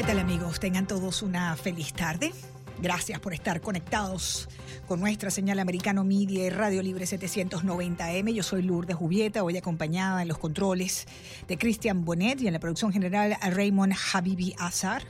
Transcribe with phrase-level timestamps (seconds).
[0.00, 0.58] ¿Qué tal amigos?
[0.60, 2.32] Tengan todos una feliz tarde.
[2.80, 4.48] Gracias por estar conectados
[4.88, 8.32] con nuestra señal americano media y Radio Libre 790M.
[8.32, 11.06] Yo soy Lourdes Jubieta, hoy acompañada en los controles
[11.48, 15.02] de Cristian Bonet y en la producción general Raymond Habibi Azar.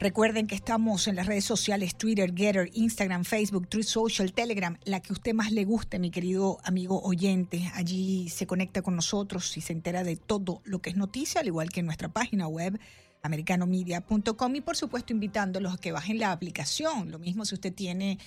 [0.00, 5.00] Recuerden que estamos en las redes sociales Twitter, Getter, Instagram, Facebook, Truth Social, Telegram, la
[5.00, 7.70] que usted más le guste, mi querido amigo oyente.
[7.74, 11.48] Allí se conecta con nosotros y se entera de todo lo que es noticia, al
[11.48, 12.80] igual que en nuestra página web
[13.26, 17.10] americanomedia.com y por supuesto invitándolos a que bajen la aplicación.
[17.10, 18.18] Lo mismo si usted tiene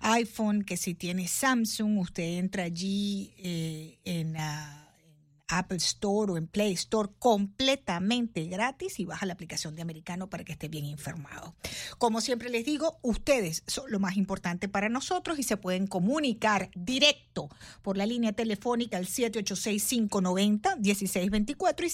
[0.00, 4.36] iPhone que si tiene Samsung, usted entra allí eh, en...
[4.36, 4.85] Uh,
[5.48, 10.44] Apple Store o en Play Store completamente gratis y baja la aplicación de Americano para
[10.44, 11.54] que esté bien informado.
[11.98, 16.70] Como siempre les digo, ustedes son lo más importante para nosotros y se pueden comunicar
[16.74, 17.48] directo
[17.82, 21.90] por la línea telefónica al 786-590-1624 y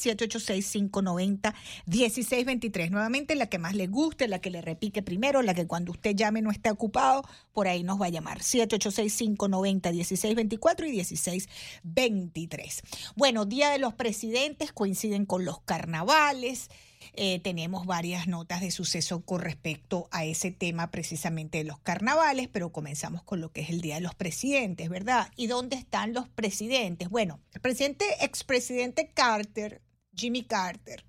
[1.88, 2.90] 786-590-1623.
[2.90, 6.14] Nuevamente la que más le guste, la que le repique primero, la que cuando usted
[6.14, 8.40] llame no esté ocupado, por ahí nos va a llamar.
[8.40, 12.82] 786-590-1624 y 1623.
[13.16, 16.70] Bueno, Día de los Presidentes coinciden con los carnavales.
[17.14, 22.48] Eh, tenemos varias notas de suceso con respecto a ese tema precisamente de los carnavales,
[22.48, 25.30] pero comenzamos con lo que es el Día de los Presidentes, ¿verdad?
[25.36, 27.08] ¿Y dónde están los presidentes?
[27.10, 29.82] Bueno, el presidente, expresidente Carter,
[30.14, 31.04] Jimmy Carter,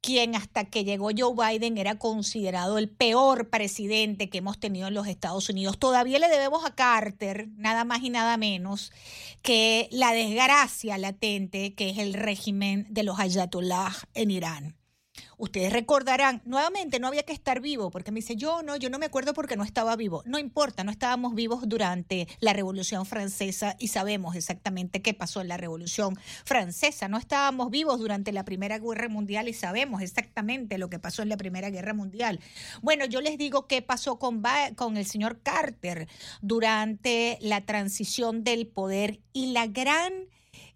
[0.00, 4.94] quien hasta que llegó Joe Biden era considerado el peor presidente que hemos tenido en
[4.94, 5.78] los Estados Unidos.
[5.78, 8.92] Todavía le debemos a Carter nada más y nada menos
[9.42, 14.79] que la desgracia latente que es el régimen de los ayatollah en Irán.
[15.40, 18.98] Ustedes recordarán, nuevamente no había que estar vivo, porque me dice, yo no, yo no
[18.98, 20.22] me acuerdo porque no estaba vivo.
[20.26, 25.48] No importa, no estábamos vivos durante la Revolución Francesa y sabemos exactamente qué pasó en
[25.48, 27.08] la Revolución Francesa.
[27.08, 31.30] No estábamos vivos durante la Primera Guerra Mundial y sabemos exactamente lo que pasó en
[31.30, 32.38] la Primera Guerra Mundial.
[32.82, 34.42] Bueno, yo les digo qué pasó con,
[34.76, 36.06] con el señor Carter
[36.42, 40.12] durante la transición del poder y la gran,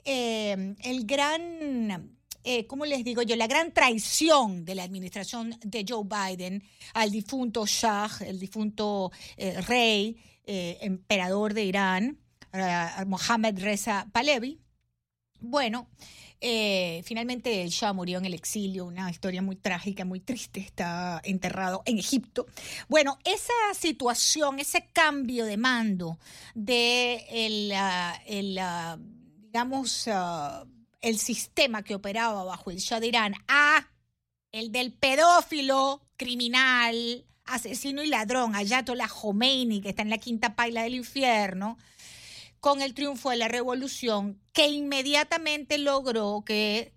[0.07, 2.14] eh, el gran
[2.45, 3.37] eh, ¿cómo les digo yo?
[3.37, 6.63] La gran traición de la administración de Joe Biden
[6.93, 12.19] al difunto Shah, el difunto eh, rey, eh, emperador de Irán,
[13.07, 14.61] Mohammed Reza Pahlavi.
[15.41, 15.89] Bueno,
[16.41, 21.83] finalmente el Shah murió en el exilio, una historia muy trágica, muy triste, está enterrado
[21.87, 22.47] en Egipto.
[22.89, 26.19] Bueno, esa situación, ese cambio de mando
[26.55, 27.73] de el,
[28.27, 28.61] el
[29.51, 30.65] digamos, ah,
[31.05, 33.91] el sistema que operaba bajo el Shah de Irán a
[34.53, 40.83] el del pedófilo, criminal, asesino y ladrón, Ayatollah Khomeini, que está en la quinta paila
[40.83, 41.77] del infierno,
[42.59, 46.94] con el triunfo de la revolución, que inmediatamente logró que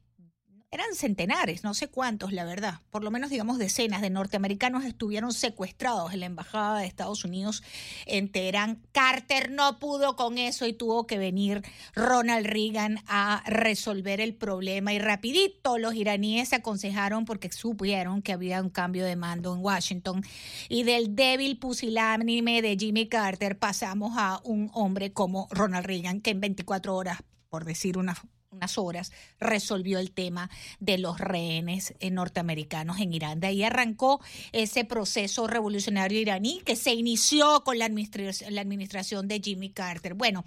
[0.78, 5.34] eran centenares, no sé cuántos, la verdad, por lo menos digamos decenas de norteamericanos estuvieron
[5.34, 7.64] secuestrados en la embajada de Estados Unidos
[8.06, 8.84] en Teherán.
[8.92, 11.64] Carter no pudo con eso y tuvo que venir
[11.96, 14.94] Ronald Reagan a resolver el problema.
[14.94, 19.62] Y rapidito los iraníes se aconsejaron porque supieron que había un cambio de mando en
[19.62, 20.24] Washington.
[20.70, 26.32] Y del débil pusilánime de Jimmy Carter pasamos a un hombre como Ronald Reagan que
[26.32, 27.18] en 24 horas
[27.50, 28.16] por decir una
[28.58, 33.40] unas horas, resolvió el tema de los rehenes eh, norteamericanos en Irán.
[33.40, 34.20] De ahí arrancó
[34.52, 40.14] ese proceso revolucionario iraní que se inició con la administración, la administración de Jimmy Carter.
[40.14, 40.44] Bueno,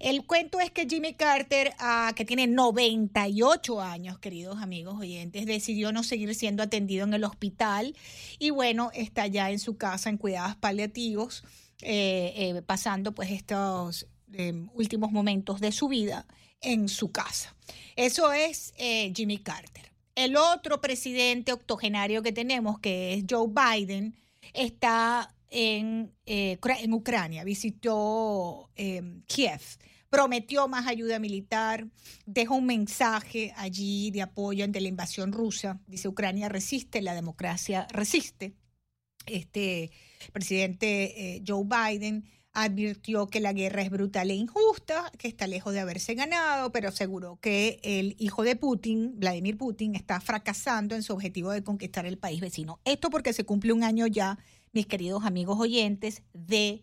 [0.00, 5.92] el cuento es que Jimmy Carter, ah, que tiene 98 años, queridos amigos oyentes, decidió
[5.92, 7.94] no seguir siendo atendido en el hospital
[8.38, 11.44] y bueno, está ya en su casa en cuidados paliativos,
[11.82, 14.06] eh, eh, pasando pues estos
[14.74, 16.26] últimos momentos de su vida
[16.62, 17.54] en su casa.
[17.96, 19.92] Eso es eh, Jimmy Carter.
[20.14, 24.14] El otro presidente octogenario que tenemos, que es Joe Biden,
[24.52, 26.58] está en, eh,
[26.90, 29.60] Ucrania, visitó em, Kiev,
[30.10, 31.86] prometió más ayuda militar,
[32.26, 35.80] dejó un mensaje allí de apoyo ante la invasión rusa.
[35.86, 38.54] Dice, Ucrania resiste, la democracia resiste.
[39.24, 39.90] Este
[40.32, 45.72] presidente eh, Joe Biden advirtió que la guerra es brutal e injusta, que está lejos
[45.72, 51.02] de haberse ganado, pero aseguró que el hijo de Putin, Vladimir Putin, está fracasando en
[51.02, 52.80] su objetivo de conquistar el país vecino.
[52.84, 54.38] Esto porque se cumple un año ya,
[54.72, 56.82] mis queridos amigos oyentes, de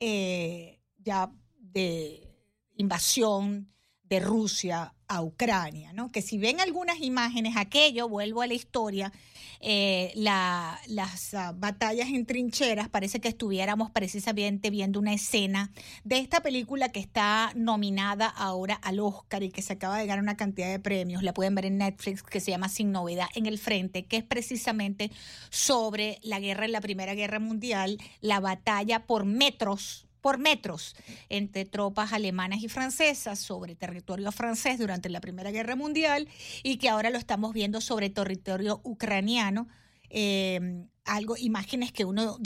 [0.00, 2.28] eh, ya de
[2.76, 3.68] invasión
[4.04, 6.10] de Rusia a Ucrania, ¿no?
[6.10, 9.12] Que si ven algunas imágenes, aquello, vuelvo a la historia,
[9.60, 15.70] eh, las ah, batallas en trincheras, parece que estuviéramos precisamente viendo una escena
[16.04, 20.22] de esta película que está nominada ahora al Oscar y que se acaba de ganar
[20.22, 23.44] una cantidad de premios, la pueden ver en Netflix, que se llama Sin Novedad en
[23.44, 25.10] el Frente, que es precisamente
[25.50, 30.94] sobre la guerra en la Primera Guerra Mundial, la batalla por metros por metros
[31.28, 36.28] entre tropas alemanas y francesas sobre territorio francés durante la Primera Guerra Mundial
[36.62, 39.68] y que ahora lo estamos viendo sobre territorio ucraniano.
[40.08, 42.38] Em, algo, imágenes que uno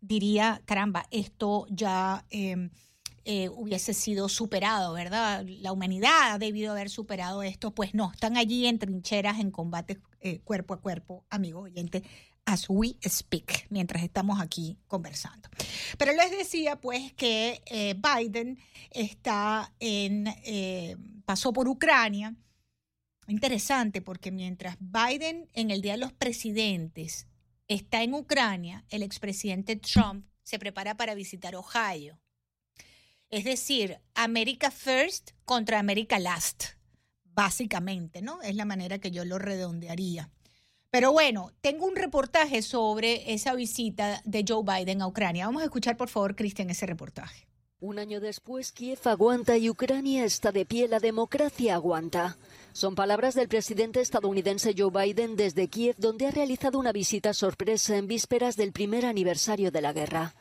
[0.00, 2.70] diría, caramba, esto ya em,
[3.24, 5.44] eh, hubiese sido superado, ¿verdad?
[5.46, 9.98] La humanidad ha debido haber superado esto, pues no, están allí en trincheras, en combate
[10.20, 12.04] eh, cuerpo a cuerpo, amigo oyente,
[12.46, 15.48] as we speak, mientras estamos aquí conversando.
[15.98, 18.58] Pero les decía pues que eh, Biden
[18.90, 22.34] está en, eh, pasó por Ucrania.
[23.26, 27.26] Interesante porque mientras Biden en el Día de los Presidentes
[27.66, 32.20] está en Ucrania, el expresidente Trump se prepara para visitar Ohio.
[33.28, 36.76] Es decir, America First contra America Last,
[37.24, 38.40] básicamente, ¿no?
[38.42, 40.30] Es la manera que yo lo redondearía.
[40.90, 45.46] Pero bueno, tengo un reportaje sobre esa visita de Joe Biden a Ucrania.
[45.46, 47.46] Vamos a escuchar, por favor, Cristian, ese reportaje.
[47.78, 52.38] Un año después, Kiev aguanta y Ucrania está de pie, la democracia aguanta.
[52.72, 57.98] Son palabras del presidente estadounidense Joe Biden desde Kiev, donde ha realizado una visita sorpresa
[57.98, 60.34] en vísperas del primer aniversario de la guerra.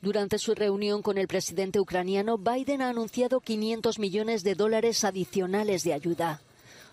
[0.00, 5.84] Durante su reunión con el presidente ucraniano, Biden ha anunciado 500 millones de dólares adicionales
[5.84, 6.42] de ayuda.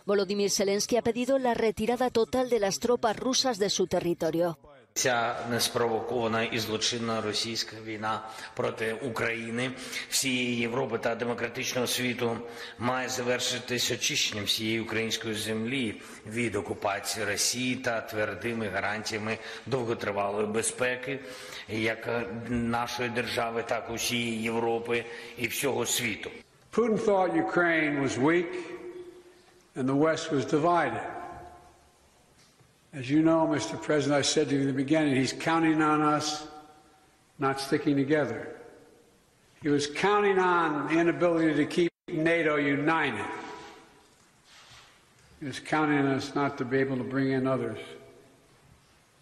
[0.08, 4.58] Volodymyr Zelensky ha pedido la retirada total de las tropas rusas de su territorio.
[4.94, 8.22] Ця неспровокована і злочинна російська війна
[8.56, 9.72] проти України,
[10.10, 12.38] всієї Європи та демократичного світу
[12.80, 21.20] має завершитись очищенням всієї української землі від окупації Росії та твердими гарантіями довготривалої безпеки,
[21.70, 22.10] як
[22.50, 25.06] нашої держави, так і усієї Європи
[25.38, 26.30] і всього світу.
[26.72, 28.77] Putin thought Ukraine was weak
[29.78, 31.00] and the West was divided.
[32.94, 33.80] As you know, Mr.
[33.80, 36.48] President, I said to you in the beginning, he's counting on us
[37.38, 38.56] not sticking together.
[39.62, 43.26] He was counting on the inability to keep NATO united.
[45.40, 47.78] He was counting on us not to be able to bring in others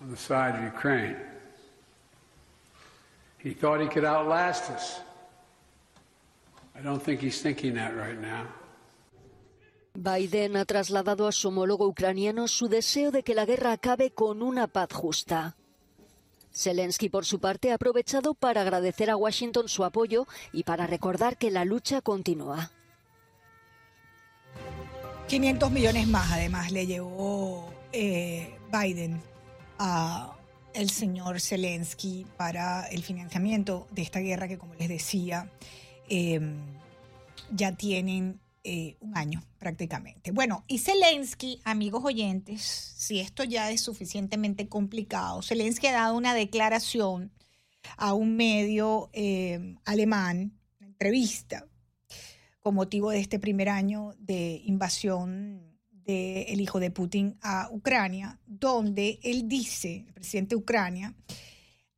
[0.02, 1.18] on the side of Ukraine.
[3.40, 5.02] He thought he could outlast us.
[6.78, 8.48] I don't think he's thinking that right now.
[9.96, 14.42] Biden ha trasladado a su homólogo ucraniano su deseo de que la guerra acabe con
[14.42, 15.56] una paz justa.
[16.54, 21.38] Zelensky, por su parte, ha aprovechado para agradecer a Washington su apoyo y para recordar
[21.38, 22.72] que la lucha continúa.
[25.28, 29.22] 500 millones más, además, le llevó eh, Biden
[29.80, 30.38] a
[30.74, 35.50] el señor Zelensky para el financiamiento de esta guerra que, como les decía,
[36.10, 36.40] eh,
[37.52, 40.32] ya tienen eh, un año prácticamente.
[40.32, 46.34] Bueno, y Zelensky, amigos oyentes, si esto ya es suficientemente complicado, Zelensky ha dado una
[46.34, 47.32] declaración
[47.96, 51.68] a un medio eh, alemán, una entrevista,
[52.60, 59.20] con motivo de este primer año de invasión del hijo de Putin a Ucrania, donde
[59.22, 61.14] él dice, el presidente de Ucrania,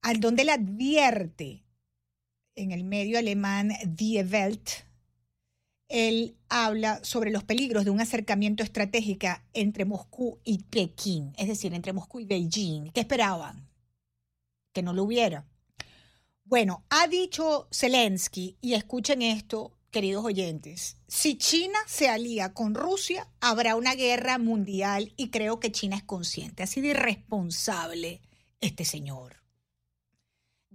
[0.01, 1.63] al donde él advierte
[2.55, 4.69] en el medio alemán Die Welt,
[5.89, 11.73] él habla sobre los peligros de un acercamiento estratégico entre Moscú y Pekín, es decir,
[11.73, 12.91] entre Moscú y Beijing.
[12.91, 13.67] ¿Qué esperaban?
[14.73, 15.45] Que no lo hubiera.
[16.43, 23.27] Bueno, ha dicho Zelensky, y escuchen esto, queridos oyentes, si China se alía con Rusia,
[23.41, 26.63] habrá una guerra mundial y creo que China es consciente.
[26.63, 28.21] Ha sido irresponsable
[28.61, 29.46] este señor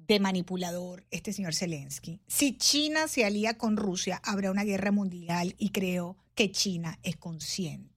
[0.07, 2.21] de manipulador este señor Zelensky.
[2.27, 7.17] Si China se alía con Rusia, habrá una guerra mundial y creo que China es
[7.17, 7.93] consciente.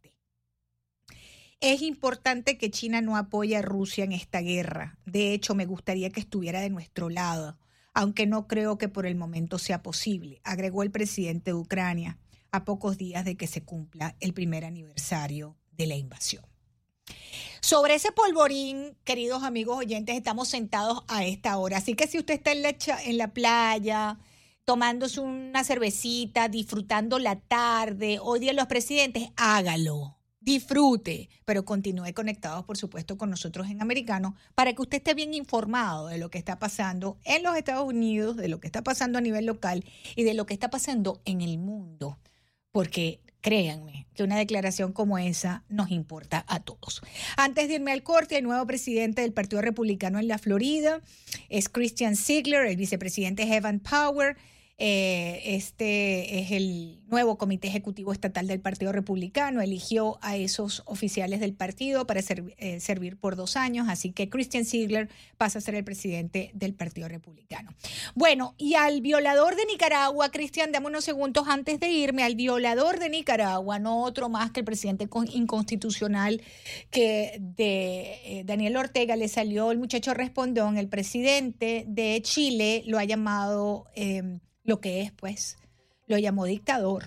[1.62, 5.00] Es importante que China no apoye a Rusia en esta guerra.
[5.06, 7.58] De hecho, me gustaría que estuviera de nuestro lado,
[7.94, 12.20] aunque no creo que por el momento sea posible, agregó el presidente de Ucrania
[12.52, 16.46] a pocos días de que se cumpla el primer aniversario de la invasión.
[17.66, 21.78] Sobre ese polvorín, queridos amigos oyentes, estamos sentados a esta hora.
[21.78, 24.20] Así que si usted está en la, en la playa,
[24.66, 30.16] tomándose una cervecita, disfrutando la tarde, hoy día los presidentes, hágalo.
[30.40, 35.34] Disfrute, pero continúe conectados, por supuesto, con nosotros en Americano para que usted esté bien
[35.34, 39.18] informado de lo que está pasando en los Estados Unidos, de lo que está pasando
[39.18, 39.84] a nivel local
[40.16, 42.20] y de lo que está pasando en el mundo.
[42.72, 47.04] Porque Créanme que una declaración como esa nos importa a todos.
[47.38, 51.00] Antes de irme al corte, el nuevo presidente del Partido Republicano en la Florida
[51.50, 54.36] es Christian Ziegler, el vicepresidente Evan Power
[54.78, 59.62] eh, este es el nuevo Comité Ejecutivo Estatal del Partido Republicano.
[59.62, 64.66] Eligió a esos oficiales del partido para eh, servir por dos años, así que Christian
[64.66, 67.74] Ziegler pasa a ser el presidente del Partido Republicano.
[68.16, 73.00] Bueno, y al violador de Nicaragua, Cristian, dame unos segundos antes de irme, al violador
[73.00, 76.42] de Nicaragua, no otro más que el presidente inconstitucional
[76.92, 82.98] que de eh, Daniel Ortega le salió el muchacho respondón, el presidente de Chile lo
[82.98, 85.58] ha llamado em, lo que es, pues,
[86.08, 87.06] lo llamó dictador.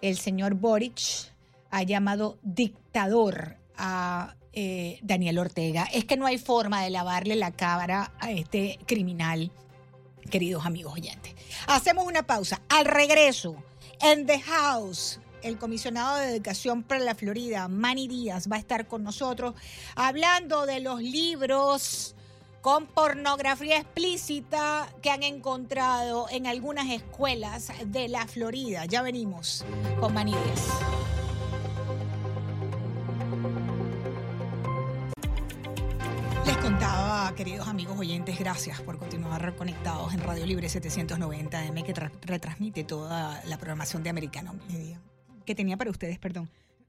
[0.00, 1.00] El señor Boric
[1.70, 5.84] ha llamado dictador a eh, Daniel Ortega.
[5.92, 9.50] Es que no hay forma de lavarle la cara a este criminal,
[10.30, 11.34] queridos amigos oyentes.
[11.68, 12.60] Hacemos una pausa.
[12.68, 13.56] Al regreso,
[14.00, 18.86] en The House, el comisionado de Educación para la Florida, Manny Díaz, va a estar
[18.86, 19.54] con nosotros
[19.94, 22.14] hablando de los libros
[22.62, 28.84] con pornografía explícita que han encontrado en algunas escuelas de la Florida.
[28.86, 29.64] Ya venimos
[29.98, 30.68] con Manides.
[36.46, 42.84] Les contaba, queridos amigos oyentes, gracias por continuar conectados en Radio Libre 790M que retransmite
[42.84, 45.00] toda la programación de Americano Media,
[45.44, 46.48] que tenía para ustedes, perdón.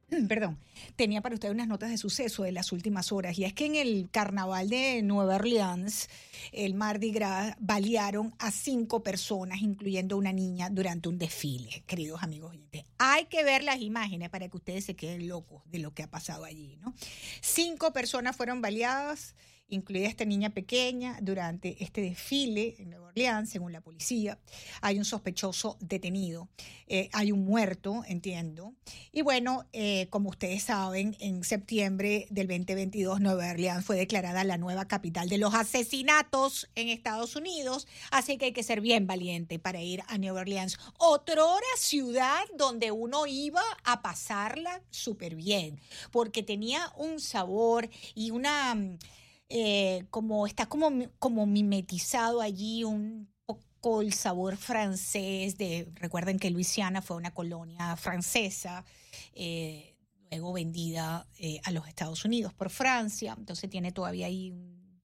[0.28, 0.58] perdón,
[0.96, 3.38] tenía para usted unas notas de suceso de las últimas horas.
[3.38, 6.10] Y es que en el carnaval de Nueva Orleans,
[6.52, 12.56] el Mardi Gras, balearon a cinco personas, incluyendo una niña, durante un desfile, queridos amigos
[12.98, 16.10] Hay que ver las imágenes para que ustedes se queden locos de lo que ha
[16.10, 16.94] pasado allí, ¿no?
[17.42, 19.36] Cinco personas fueron baleadas
[19.74, 24.40] incluida esta niña pequeña, durante este desfile en Nueva Orleans, según la policía.
[24.82, 26.50] Hay un sospechoso detenido,
[26.88, 28.74] eh, hay un muerto, entiendo.
[29.12, 34.58] Y bueno, eh, como ustedes saben, en septiembre del 2022 Nueva Orleans fue declarada la
[34.58, 39.60] nueva capital de los asesinatos en Estados Unidos, así que hay que ser bien valiente
[39.60, 41.34] para ir a Nueva Orleans, otra
[41.78, 45.80] ciudad donde uno iba a pasarla súper bien,
[46.12, 48.76] porque tenía un sabor y una
[49.50, 56.50] eh, como está como, como mimetizado allí un poco el sabor francés de, recuerden que
[56.50, 58.86] Luisiana fue una colonia francesa,
[59.34, 59.96] eh,
[60.32, 65.02] luego vendida eh, a los Estados Unidos por Francia, entonces tiene todavía ahí un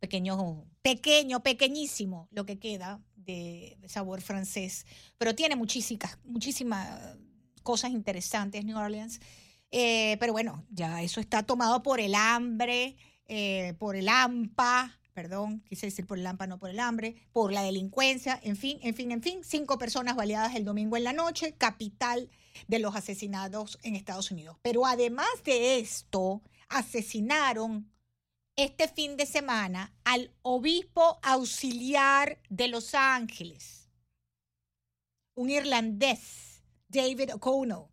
[0.00, 4.84] pequeño, pequeño, pequeñísimo lo que queda de, sabor francés,
[5.16, 7.16] pero tiene muchísimas, muchísimas
[7.62, 9.20] cosas interesantes New Orleans.
[9.70, 12.96] pero bueno, ya eso está tomado por el hambre,
[13.28, 17.52] eh, por el AMPA, perdón, quise decir por el AMPA, no por el hambre, por
[17.52, 21.12] la delincuencia, en fin, en fin, en fin, cinco personas baleadas el domingo en la
[21.12, 22.30] noche, capital
[22.68, 24.56] de los asesinados en Estados Unidos.
[24.62, 27.90] Pero además de esto, asesinaron
[28.56, 33.88] este fin de semana al obispo auxiliar de Los Ángeles,
[35.34, 37.86] un irlandés, David O'Connell,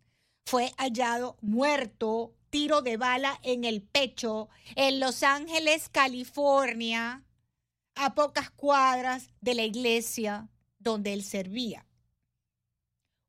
[0.44, 7.22] fue hallado muerto tiro de bala en el pecho en Los Ángeles, California,
[7.94, 10.48] a pocas cuadras de la iglesia
[10.78, 11.86] donde él servía.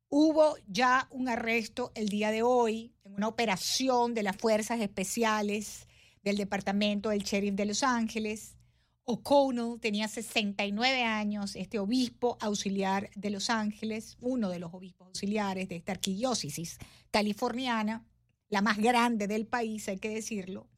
[0.08, 5.86] Hubo ya un arresto el día de hoy en una operación de las fuerzas especiales
[6.22, 8.56] del departamento del sheriff de Los Ángeles.
[9.04, 15.68] O'Connell tenía 69 años, este obispo auxiliar de Los Ángeles, uno de los obispos auxiliares
[15.68, 16.78] de esta arquidiócesis
[17.10, 18.06] californiana,
[18.48, 20.68] la más grande del país, hay que decirlo.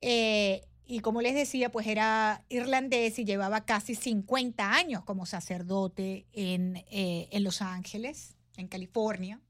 [0.00, 6.26] Eh, y como les decía, pues era irlandés y llevaba casi 50 años como sacerdote
[6.32, 9.40] en, eh, en Los Ángeles, en California.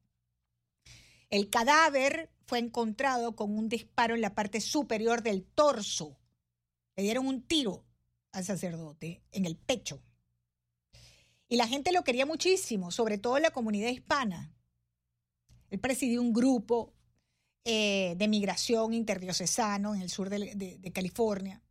[1.31, 6.19] El cadáver fue encontrado con un disparo en la parte superior del torso.
[6.97, 7.85] Le dieron un tiro
[8.33, 10.03] al sacerdote en el pecho.
[11.49, 14.53] Y la gente lo quería muchísimo, sobre todo la comunidad hispana.
[15.71, 16.93] Él presidió un grupo
[17.65, 21.63] eh, de migración interdiocesano en el sur de, California.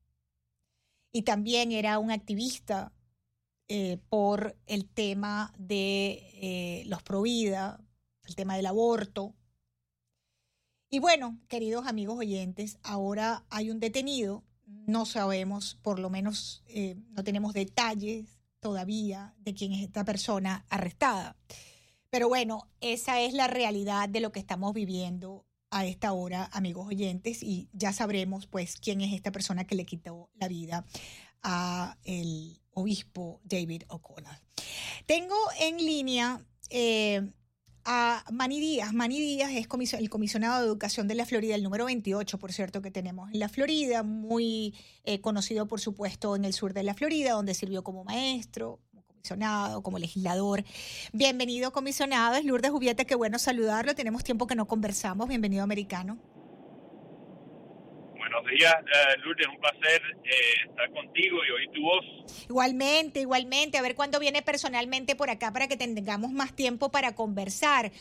[1.11, 2.93] Y también era un activista
[3.67, 7.83] eh, por el tema de eh, los provida,
[8.25, 9.33] el tema del aborto.
[10.91, 16.63] Y bueno, queridos amigos oyentes, ahora hay un detenido, no sabemos, por lo menos
[17.15, 21.35] no tenemos detalles todavía de quién es esta persona arrestada.
[22.11, 26.87] Pero bueno, esa es la realidad de lo que estamos viviendo a esta hora, amigos
[26.87, 30.85] oyentes, y ya sabremos pues quién es esta persona que le quitó la vida
[31.43, 34.37] a el obispo David O'Connell.
[35.05, 37.29] Tengo en línea eh,
[37.85, 38.93] a Manny Díaz.
[38.93, 42.81] Manny Díaz es el comisionado de educación de la Florida, el número 28, por cierto,
[42.81, 46.93] que tenemos en la Florida, muy eh, conocido, por supuesto, en el sur de la
[46.93, 48.79] Florida, donde sirvió como maestro,
[49.29, 50.63] comisionado, como legislador.
[51.13, 52.35] Bienvenido, comisionado.
[52.35, 53.93] Es Lourdes Jubiete, qué bueno saludarlo.
[53.93, 55.27] Tenemos tiempo que no conversamos.
[55.27, 56.17] Bienvenido, americano
[58.31, 59.47] buenos días, eh, Lourdes.
[59.47, 62.05] Un placer eh, estar contigo y oír tu voz.
[62.47, 63.77] Igualmente, igualmente.
[63.77, 67.91] A ver cuándo viene personalmente por acá para que tengamos más tiempo para conversar.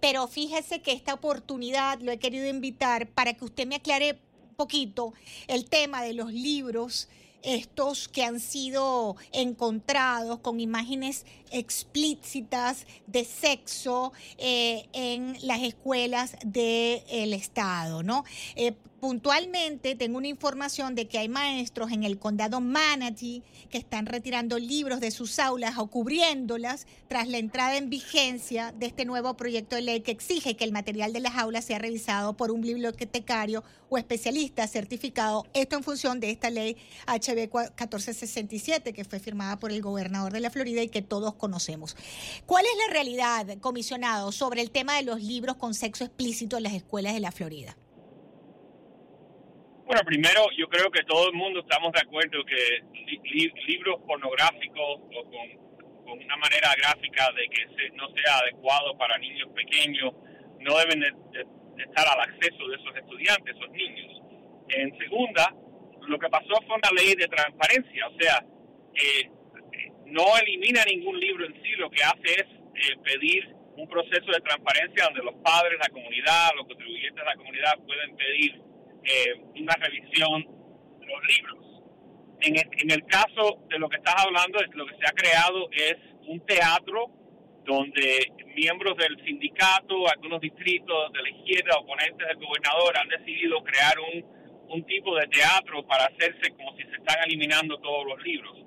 [0.00, 4.20] Pero fíjese que esta oportunidad lo he querido invitar para que usted me aclare
[4.50, 5.14] un poquito
[5.48, 7.08] el tema de los libros
[7.42, 17.32] estos que han sido encontrados con imágenes explícitas de sexo eh, en las escuelas del
[17.32, 18.24] Estado, ¿no?
[18.56, 24.06] Eh, puntualmente tengo una información de que hay maestros en el condado Manatee que están
[24.06, 29.34] retirando libros de sus aulas o cubriéndolas tras la entrada en vigencia de este nuevo
[29.34, 32.60] proyecto de ley que exige que el material de las aulas sea revisado por un
[32.60, 35.46] bibliotecario o especialista certificado.
[35.52, 36.76] Esto en función de esta ley
[37.08, 41.96] HB 1467 que fue firmada por el gobernador de la Florida y que todos conocemos.
[42.46, 46.62] ¿Cuál es la realidad, comisionado, sobre el tema de los libros con sexo explícito en
[46.62, 47.76] las escuelas de la Florida?
[49.92, 52.80] Bueno, primero yo creo que todo el mundo estamos de acuerdo que
[53.66, 60.14] libros pornográficos o con, una manera gráfica de que no sea adecuado para niños pequeños
[60.60, 61.12] no deben de,
[61.84, 64.22] estar al acceso de esos estudiantes, esos niños.
[64.70, 65.54] En segunda,
[66.08, 68.42] lo que pasó fue una ley de transparencia, o sea,
[68.94, 69.28] eh,
[70.06, 74.40] no elimina ningún libro en sí, lo que hace es eh, pedir un proceso de
[74.40, 78.71] transparencia donde los padres, la comunidad, los contribuyentes de la comunidad pueden pedir
[79.04, 80.42] eh, una revisión
[81.00, 81.58] de los libros.
[82.40, 86.44] En el, caso de lo que estás hablando, lo que se ha creado es un
[86.44, 87.08] teatro
[87.64, 93.94] donde miembros del sindicato, algunos distritos de la izquierda, oponentes del gobernador, han decidido crear
[94.00, 94.24] un,
[94.70, 98.58] un tipo de teatro para hacerse como si se están eliminando todos los libros.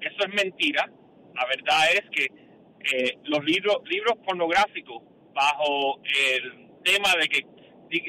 [0.00, 0.90] Eso es mentira.
[1.34, 5.02] La verdad es que eh, los libros, libros pornográficos,
[5.34, 7.46] bajo el tema de que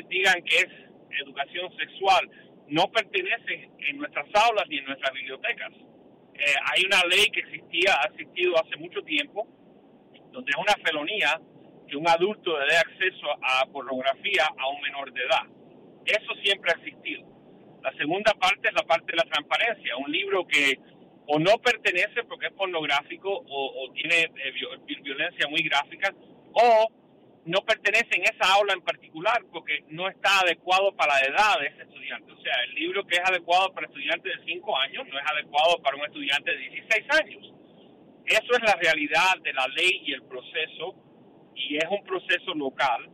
[0.07, 0.88] digan que es
[1.21, 2.29] educación sexual
[2.67, 5.73] no pertenece en nuestras aulas ni en nuestras bibliotecas.
[6.35, 9.47] Eh, hay una ley que existía, ha existido hace mucho tiempo,
[10.31, 11.39] donde es una felonía
[11.87, 15.45] que un adulto le dé acceso a pornografía a un menor de edad.
[16.05, 17.27] Eso siempre ha existido.
[17.81, 20.79] La segunda parte es la parte de la transparencia, un libro que
[21.31, 24.51] o no pertenece porque es pornográfico o, tiene eh,
[25.03, 26.13] violencia muy gráfica,
[26.53, 26.87] o
[27.45, 31.67] no pertenece en esa aula en particular porque no está adecuado para la edad de
[31.67, 32.31] ese estudiante.
[32.31, 35.81] O sea, el libro que es adecuado para estudiantes de 5 años no es adecuado
[35.81, 37.53] para un estudiante de 16 años.
[38.25, 40.95] Eso es la realidad de la ley y el proceso,
[41.55, 43.09] y es un proceso local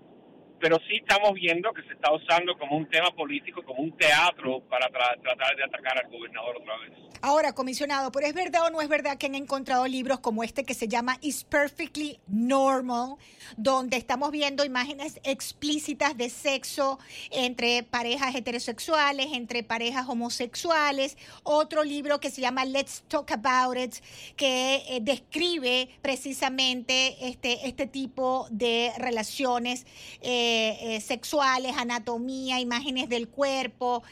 [0.59, 4.61] pero sí estamos viendo que se está usando como un tema político, como un teatro
[4.69, 7.04] para tratar de atacar al gobernador otra vez.
[7.27, 10.63] Ahora, comisionado, ¿pero es verdad o no es verdad que han encontrado libros como este
[10.63, 13.15] que se llama Is Perfectly Normal,
[13.57, 16.99] donde estamos viendo imágenes explícitas de sexo
[17.31, 21.17] entre parejas heterosexuales, entre parejas homosexuales?
[21.41, 23.95] Otro libro que se llama Let's Talk About It,
[24.35, 29.87] que eh, describe precisamente este, este tipo de relaciones.
[30.21, 34.03] Eh, eh, sexuales, anatomía, imágenes del cuerpo,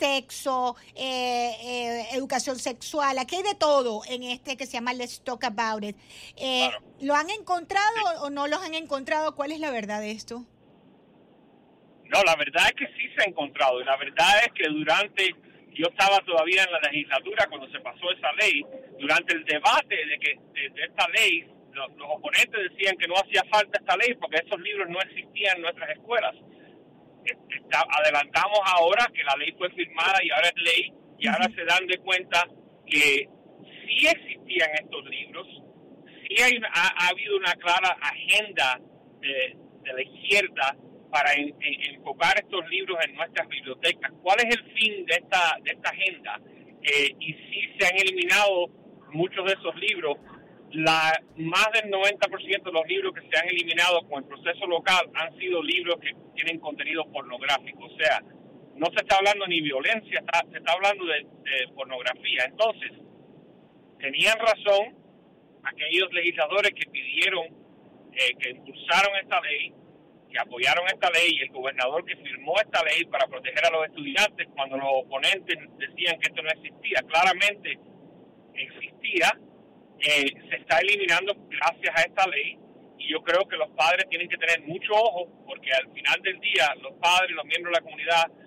[0.00, 2.08] sexo, eh,
[2.40, 3.18] educación sexual.
[3.18, 5.96] Aquí hay de todo en este que se llama Let's Talk About It.
[7.00, 9.34] ¿Lo han encontrado o no los han encontrado?
[9.34, 10.46] ¿Cuál es la verdad de esto?
[12.06, 13.80] No, la verdad es que sí se ha encontrado.
[13.80, 15.34] Y la verdad es que durante,
[15.72, 18.64] yo estaba todavía en la legislatura cuando se pasó esa ley,
[18.98, 23.78] durante el debate de que de esta ley los, oponentes decían que no hacía falta
[23.78, 26.34] esta ley porque esos libros no existían en nuestras escuelas.
[27.98, 31.86] adelantamos ahora que la ley fue firmada y ahora es ley y ahora se dan
[31.86, 32.48] de cuenta
[32.86, 33.28] que
[33.86, 35.46] sí existían estos libros,
[36.26, 38.80] sí hay, ha, habido una clara agenda
[39.20, 40.76] de, la izquierda
[41.10, 44.12] para enfocar estos libros en nuestras bibliotecas.
[44.22, 46.40] ¿Cuál es el fin de esta, de esta agenda?
[46.82, 48.68] Eh, y sí se han eliminado
[49.12, 50.16] muchos de esos libros
[50.72, 55.10] la, más del 90% de los libros que se han eliminado con el proceso local
[55.14, 57.84] han sido libros que tienen contenido pornográfico.
[57.84, 58.22] O sea,
[58.80, 61.26] no se está hablando ni violencia, se está hablando de,
[61.74, 62.44] pornografía.
[62.46, 62.92] Entonces,
[63.98, 64.96] tenían razón
[65.62, 67.44] aquellos legisladores que pidieron,
[68.12, 69.74] eh, que impulsaron esta ley,
[70.30, 73.86] que apoyaron esta ley y el gobernador que firmó esta ley para proteger a los
[73.86, 77.02] estudiantes cuando los oponentes decían que esto no existía.
[77.06, 77.78] Claramente
[78.54, 79.38] existía
[80.00, 82.56] eh, se está eliminando gracias a esta ley
[82.96, 86.40] y yo creo que los padres tienen que tener mucho ojo porque al final del
[86.40, 88.39] día los padres, los miembros de la comunidad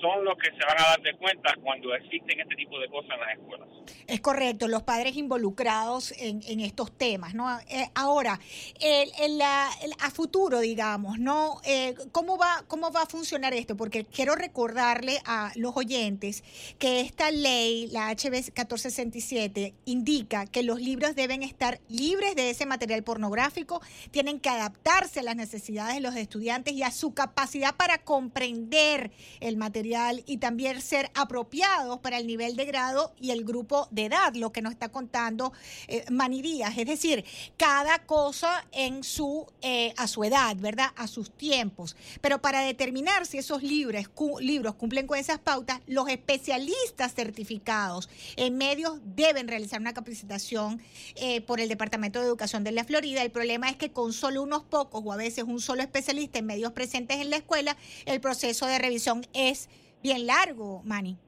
[0.00, 3.10] son los que se van a dar de cuenta cuando existen este tipo de cosas
[3.14, 3.68] en las escuelas.
[4.06, 7.58] Es correcto, los padres involucrados en, estos temas, ¿no?
[7.68, 8.38] Eh, ahora,
[8.80, 11.60] el, a futuro, digamos, ¿no?
[11.64, 13.76] Eh, ¿cómo, va, ¿Cómo va a funcionar esto?
[13.76, 16.42] Porque quiero recordarle a los oyentes
[16.78, 22.66] que esta ley, la HB 1467, indica que los libros deben estar libres de ese
[22.66, 23.80] material pornográfico,
[24.10, 29.10] tienen que adaptarse a las necesidades de los estudiantes y a su capacidad para comprender
[29.40, 29.87] el material
[30.26, 34.52] y también ser apropiados para el nivel de grado y el grupo de edad, lo
[34.52, 35.52] que nos está contando
[35.86, 36.76] eh, Manirías.
[36.76, 37.24] Es decir,
[37.56, 40.90] cada cosa en su, eh, a su edad, ¿verdad?
[40.96, 41.96] A sus tiempos.
[42.20, 48.98] Pero para determinar si esos libros, cumplen con esas pautas, los especialistas certificados en medios
[49.04, 50.82] deben realizar una capacitación
[51.16, 53.22] eh, por el Departamento de Educación de la Florida.
[53.22, 56.46] El problema es que con solo unos pocos o a veces un solo especialista en
[56.46, 59.68] medios presentes en la escuela, el proceso de revisión es
[60.02, 61.18] bien largo, Manny.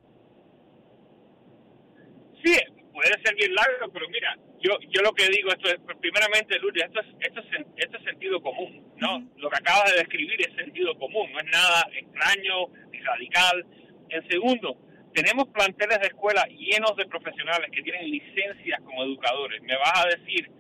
[2.44, 2.56] Sí,
[2.92, 6.85] puede ser bien largo, pero mira, yo yo lo que digo, esto es, primeramente, Lourdes,
[6.85, 9.26] esto es, esto es, esto es sentido común, ¿no?
[9.37, 13.66] Lo que acabas de describir es sentido común, no es nada extraño ni radical.
[14.09, 14.76] En segundo,
[15.14, 19.62] tenemos planteles de escuela llenos de profesionales que tienen licencias como educadores.
[19.62, 20.50] Me vas a decir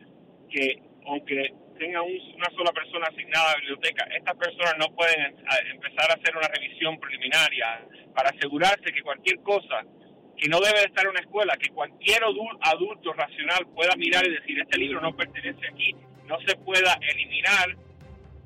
[0.50, 5.34] que, aunque tenga una sola persona asignada a la biblioteca, estas personas no pueden
[5.72, 7.80] empezar a hacer una revisión preliminaria
[8.14, 9.80] para asegurarse que cualquier cosa
[10.36, 14.60] que no debe estar en una escuela, que cualquier adulto racional pueda mirar y decir,
[14.60, 17.74] este libro no pertenece aquí, no se pueda eliminar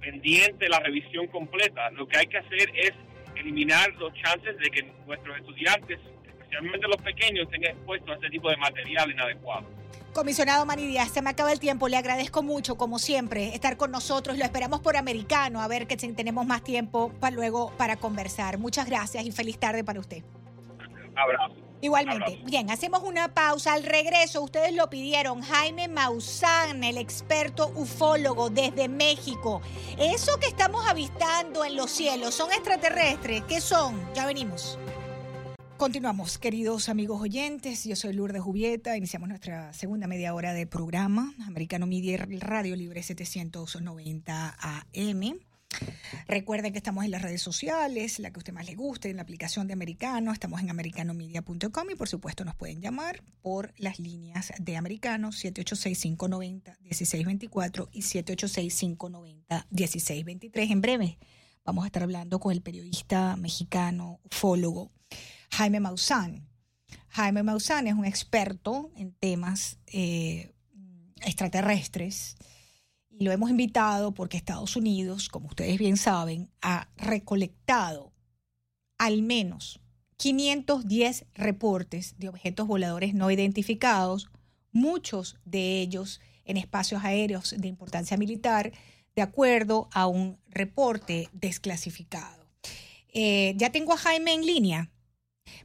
[0.01, 1.91] pendiente la revisión completa.
[1.91, 2.93] Lo que hay que hacer es
[3.35, 8.49] eliminar los chances de que nuestros estudiantes, especialmente los pequeños, estén expuestos a este tipo
[8.49, 9.74] de material inadecuado.
[10.13, 11.89] Comisionado Díaz, se me acaba el tiempo.
[11.89, 14.39] Le agradezco mucho, como siempre, estar con nosotros.
[14.39, 18.59] Lo esperamos por americano, a ver que tenemos más tiempo para luego para conversar.
[18.59, 20.23] Muchas gracias y feliz tarde para usted.
[21.17, 21.55] Abrazo.
[21.85, 22.41] Igualmente.
[22.47, 23.75] Bien, hacemos una pausa.
[23.75, 25.43] Al regreso, ustedes lo pidieron.
[25.43, 29.61] Jaime Maussan, el experto ufólogo desde México.
[29.99, 33.43] Eso que estamos avistando en los cielos, ¿son extraterrestres?
[33.43, 34.01] ¿Qué son?
[34.15, 34.79] Ya venimos.
[35.85, 37.85] Continuamos, queridos amigos oyentes.
[37.85, 38.97] Yo soy Lourdes Jubieta.
[38.97, 45.39] Iniciamos nuestra segunda media hora de programa, Americano Media Radio Libre 790 AM.
[46.27, 49.17] Recuerden que estamos en las redes sociales, la que a usted más le guste, en
[49.17, 53.99] la aplicación de Americano, estamos en americanomedia.com y por supuesto nos pueden llamar por las
[53.99, 60.71] líneas de Americano 786-590-1624 y 786-590-1623.
[60.71, 61.19] En breve
[61.63, 64.91] vamos a estar hablando con el periodista mexicano, ufólogo
[65.55, 66.49] Jaime Maussan.
[67.11, 70.53] Jaime Maussan es un experto en temas eh,
[71.25, 72.35] extraterrestres
[73.09, 78.13] y lo hemos invitado porque Estados Unidos, como ustedes bien saben, ha recolectado
[78.99, 79.81] al menos
[80.17, 84.31] 510 reportes de objetos voladores no identificados,
[84.73, 88.73] muchos de ellos en espacios aéreos de importancia militar,
[89.15, 92.45] de acuerdo a un reporte desclasificado.
[93.13, 94.91] Eh, ya tengo a Jaime en línea.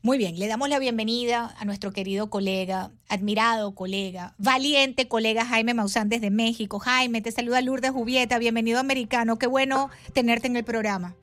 [0.02, 5.74] Muy bien, le damos la bienvenida a nuestro querido colega, admirado colega, valiente colega Jaime
[5.74, 6.80] Maussan desde México.
[6.80, 11.16] Jaime, te saluda Lourdes Jubieta, bienvenido americano, qué bueno tenerte en el programa.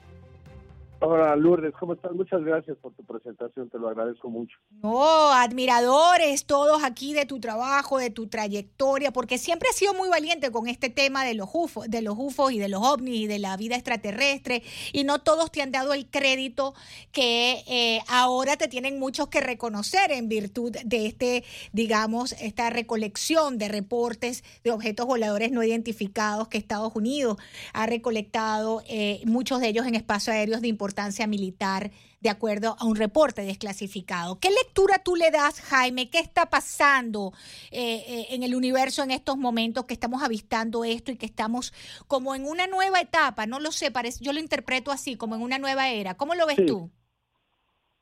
[1.09, 2.11] Hola Lourdes, ¿cómo estás?
[2.11, 4.59] Muchas gracias por tu presentación, te lo agradezco mucho.
[4.83, 10.09] No, admiradores todos aquí de tu trabajo, de tu trayectoria, porque siempre has sido muy
[10.09, 13.27] valiente con este tema de los UFOs, de los UFOs y de los ovnis y
[13.29, 16.75] de la vida extraterrestre, y no todos te han dado el crédito
[17.13, 23.59] que eh, ahora te tienen muchos que reconocer en virtud de este, digamos, esta recolección
[23.59, 27.37] de reportes de objetos voladores no identificados que Estados Unidos
[27.75, 31.91] ha recolectado, eh, muchos de ellos en espacios aéreos de importancia importancia militar
[32.23, 34.39] de acuerdo a un reporte desclasificado.
[34.41, 36.09] ¿Qué lectura tú le das, Jaime?
[36.09, 37.33] ¿Qué está pasando
[37.71, 41.73] eh, eh, en el universo en estos momentos que estamos avistando esto y que estamos
[42.09, 43.45] como en una nueva etapa?
[43.45, 46.15] No lo sé, parece, yo lo interpreto así, como en una nueva era.
[46.15, 46.91] ¿Cómo lo ves tú?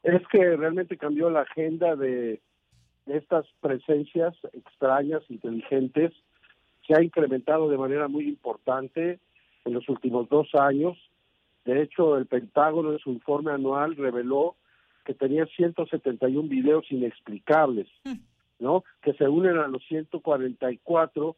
[0.05, 2.41] Es que realmente cambió la agenda de
[3.07, 6.13] estas presencias extrañas, inteligentes,
[6.87, 9.19] se ha incrementado de manera muy importante
[9.65, 10.97] en los últimos dos años
[11.65, 14.57] de hecho, el Pentágono en su informe anual reveló
[15.05, 18.19] que tenía 171 videos inexplicables, hmm.
[18.61, 18.85] ¿no?
[19.03, 21.37] Que se unen a los 144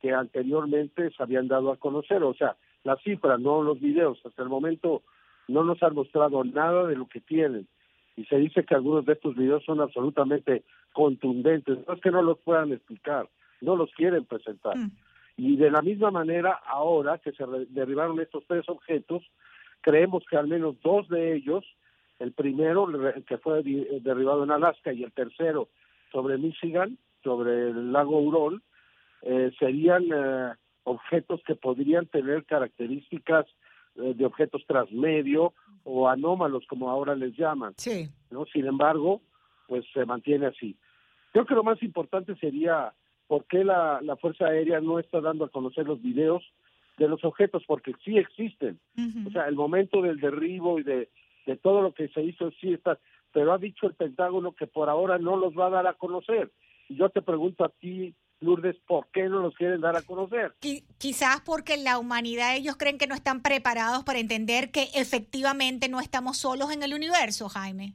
[0.00, 2.22] que anteriormente se habían dado a conocer.
[2.22, 4.20] O sea, la cifra, no los videos.
[4.24, 5.02] Hasta el momento
[5.48, 7.66] no nos han mostrado nada de lo que tienen.
[8.16, 11.78] Y se dice que algunos de estos videos son absolutamente contundentes.
[11.86, 13.28] No es que no los puedan explicar,
[13.60, 14.76] no los quieren presentar.
[14.76, 14.90] Hmm.
[15.36, 19.24] Y de la misma manera, ahora que se derribaron estos tres objetos,
[19.84, 21.62] creemos que al menos dos de ellos,
[22.18, 22.88] el primero
[23.26, 25.68] que fue derribado en Alaska y el tercero
[26.10, 28.62] sobre Michigan, sobre el lago Huron,
[29.22, 33.44] eh, serían eh, objetos que podrían tener características
[33.96, 35.52] eh, de objetos transmedio
[35.84, 37.74] o anómalos, como ahora les llaman.
[37.76, 38.08] Sí.
[38.30, 38.46] ¿no?
[38.46, 39.20] Sin embargo,
[39.68, 40.76] pues se mantiene así.
[41.32, 42.94] Creo que lo más importante sería
[43.26, 46.42] por qué la, la Fuerza Aérea no está dando a conocer los videos
[46.96, 48.78] de los objetos, porque sí existen.
[49.26, 51.08] O sea, el momento del derribo y de,
[51.46, 52.98] de todo lo que se hizo sí está,
[53.32, 56.52] pero ha dicho el Pentágono que por ahora no los va a dar a conocer.
[56.88, 60.54] Y yo te pregunto a ti, Lourdes, ¿por qué no los quieren dar a conocer?
[60.98, 66.00] Quizás porque la humanidad ellos creen que no están preparados para entender que efectivamente no
[66.00, 67.94] estamos solos en el universo, Jaime.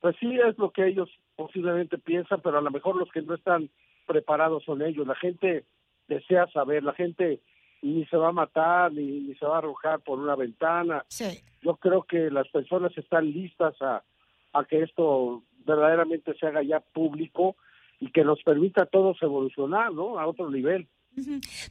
[0.00, 3.34] Pues sí, es lo que ellos posiblemente piensan, pero a lo mejor los que no
[3.34, 3.70] están
[4.06, 5.06] preparados son ellos.
[5.06, 5.64] La gente
[6.08, 7.40] desea saber, la gente
[7.82, 11.04] ni se va a matar, ni, ni se va a arrojar por una ventana.
[11.08, 11.40] Sí.
[11.62, 14.02] Yo creo que las personas están listas a,
[14.52, 17.56] a que esto verdaderamente se haga ya público
[18.00, 20.18] y que nos permita a todos evolucionar, ¿no?
[20.18, 20.88] A otro nivel.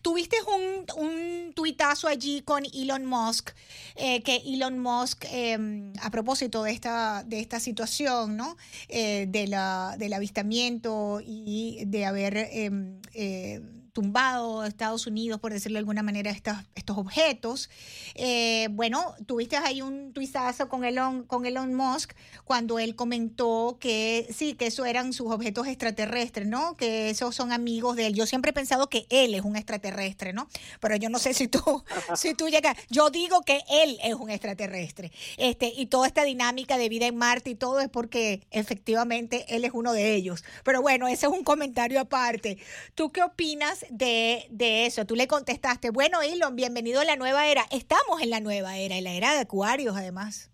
[0.02, 3.50] Tuviste un, un tuitazo allí con Elon Musk,
[3.96, 8.56] eh, que Elon Musk, em, a propósito de esta, de esta situación, ¿no?
[8.88, 13.62] Eh, de la, del avistamiento y de haber em, eh,
[13.93, 17.69] tumbado a Estados Unidos, por decirlo de alguna manera, estos, estos objetos.
[18.15, 22.13] Eh, bueno, tuviste ahí un tuizazo con Elon, con Elon Musk
[22.45, 26.75] cuando él comentó que sí, que eso eran sus objetos extraterrestres, ¿no?
[26.75, 28.13] Que esos son amigos de él.
[28.13, 30.47] Yo siempre he pensado que él es un extraterrestre, ¿no?
[30.80, 31.84] Pero yo no sé si tú,
[32.15, 32.77] si tú llegas.
[32.89, 35.12] Yo digo que él es un extraterrestre.
[35.38, 39.65] Este, y toda esta dinámica de vida en Marte y todo es porque efectivamente él
[39.65, 40.43] es uno de ellos.
[40.63, 42.58] Pero bueno, ese es un comentario aparte.
[42.95, 45.06] ¿Tú qué opinas de, de eso?
[45.06, 47.63] Tú le contestaste, bueno, Elon, bienvenido a la nueva era.
[47.72, 50.52] Estamos en la nueva era, en la era de Acuarios, además.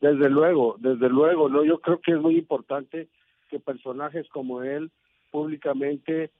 [0.00, 1.64] Desde luego, desde luego, ¿no?
[1.64, 3.08] Yo creo que es muy importante
[3.48, 4.90] que personajes como él
[5.30, 6.30] públicamente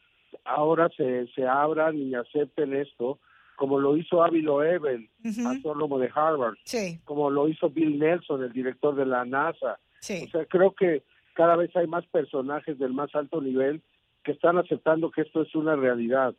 [0.45, 3.19] ahora se, se abran y acepten esto,
[3.57, 5.11] como lo hizo Ávilo Ebel,
[5.47, 7.01] astrónomo de Harvard, sí.
[7.05, 9.81] como lo hizo Bill Nelson, el director de la NASA.
[10.01, 10.25] Sí.
[10.27, 11.03] O sea, creo que
[11.35, 13.83] cada vez hay más personajes del más alto nivel
[14.23, 16.35] que están aceptando que esto es una realidad.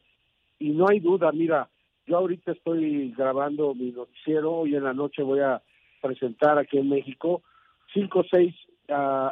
[0.60, 1.70] Y no hay duda, mira,
[2.06, 5.62] yo ahorita estoy grabando mi noticiero, hoy en la noche voy a
[6.02, 7.42] presentar aquí en México
[7.94, 8.56] cinco o seis
[8.90, 9.30] uh,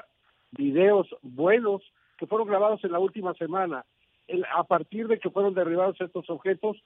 [0.51, 1.81] videos buenos
[2.17, 3.86] que fueron grabados en la última semana.
[4.27, 6.77] El, a partir de que fueron derribados estos objetos,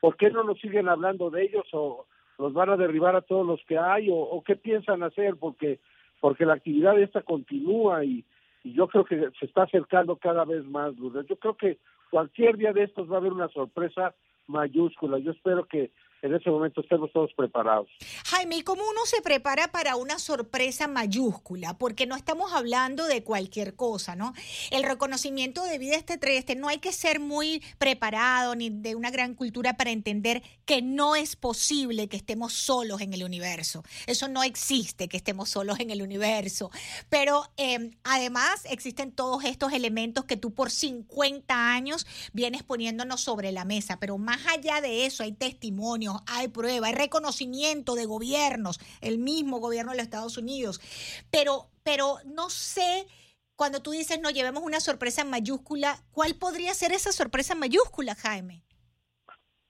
[0.00, 2.06] ¿por qué no nos siguen hablando de ellos o
[2.38, 5.36] los van a derribar a todos los que hay o, o qué piensan hacer?
[5.36, 5.80] Porque
[6.20, 8.24] porque la actividad esta continúa y,
[8.64, 11.26] y yo creo que se está acercando cada vez más, Lourdes.
[11.26, 11.78] Yo creo que
[12.10, 14.14] cualquier día de estos va a haber una sorpresa
[14.46, 15.18] mayúscula.
[15.18, 15.92] Yo espero que
[16.22, 17.88] en ese momento estemos todos preparados.
[18.26, 21.78] Jaime, ¿y cómo uno se prepara para una sorpresa mayúscula?
[21.78, 24.32] Porque no estamos hablando de cualquier cosa, ¿no?
[24.70, 29.34] El reconocimiento de vida extraterrestre, no hay que ser muy preparado ni de una gran
[29.34, 33.82] cultura para entender que no es posible que estemos solos en el universo.
[34.06, 36.70] Eso no existe, que estemos solos en el universo.
[37.08, 43.52] Pero eh, además existen todos estos elementos que tú por 50 años vienes poniéndonos sobre
[43.52, 43.98] la mesa.
[44.00, 45.32] Pero más allá de eso, hay
[46.26, 50.80] hay prueba, hay reconocimiento de gobiernos, el mismo gobierno de los Estados Unidos.
[51.30, 53.06] Pero, pero no sé,
[53.56, 58.62] cuando tú dices no llevemos una sorpresa mayúscula, ¿cuál podría ser esa sorpresa mayúscula, Jaime?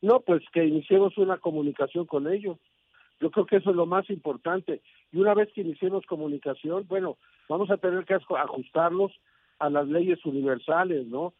[0.01, 2.59] No, pues que iniciemos una comunicación con ellos.
[3.21, 4.81] Yo creo que eso es lo más importante.
[5.11, 9.13] Y una vez que iniciemos comunicación, bueno, vamos a tener que ajustarlos
[9.59, 11.35] a las leyes universales, ¿no?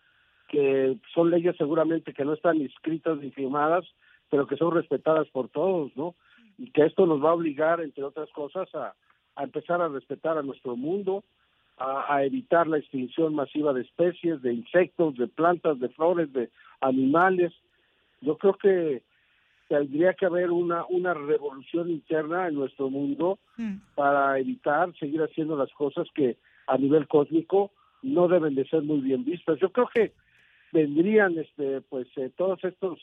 [0.49, 3.85] Que son leyes seguramente que no están inscritas ni firmadas,
[4.31, 6.15] pero que son respetadas por todos, ¿no?
[6.59, 8.95] Y que esto nos va a obligar, entre otras cosas, a,
[9.37, 11.25] a empezar a respetar a nuestro mundo,
[11.77, 16.51] a, a, evitar la extinción masiva de especies, de insectos, de plantas, de flores, de
[16.81, 17.53] animales.
[18.21, 19.03] Yo creo que
[19.69, 23.77] tendría que haber una, una revolución interna en nuestro mundo mm.
[23.95, 27.71] para evitar seguir haciendo las cosas que a nivel cósmico
[28.03, 29.59] no deben de ser muy bien vistas.
[29.61, 30.13] Yo creo que
[30.73, 32.99] vendrían este pues eh, todos estos